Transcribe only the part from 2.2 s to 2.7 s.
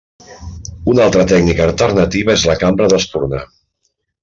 és la